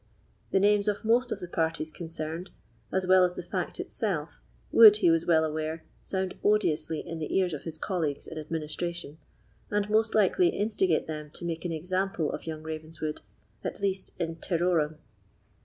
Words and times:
The 0.49 0.59
names 0.59 0.87
of 0.87 1.05
most 1.05 1.31
of 1.31 1.39
the 1.41 1.47
parties 1.47 1.91
concerned, 1.91 2.49
as 2.91 3.05
well 3.05 3.23
as 3.23 3.35
the 3.35 3.43
fact 3.43 3.79
itself, 3.79 4.41
would, 4.71 4.95
he 4.95 5.11
was 5.11 5.27
well 5.27 5.45
aware, 5.45 5.85
sound 6.01 6.39
odiously 6.43 7.01
in 7.07 7.19
the 7.19 7.37
ears 7.37 7.53
of 7.53 7.65
his 7.65 7.77
colleagues 7.77 8.25
in 8.25 8.35
administration, 8.39 9.19
and 9.69 9.87
most 9.91 10.15
likely 10.15 10.47
instigate 10.49 11.05
them 11.05 11.29
to 11.35 11.45
make 11.45 11.65
an 11.65 11.71
example 11.71 12.31
of 12.31 12.47
young 12.47 12.63
Ravenswood, 12.63 13.21
at 13.63 13.79
least, 13.79 14.15
in 14.19 14.37
terrorem. 14.37 14.97